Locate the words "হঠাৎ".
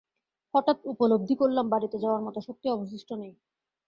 0.53-0.77